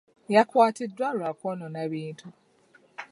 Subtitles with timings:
[0.33, 2.27] Yakwatiddwa lwa kwonoona bintu.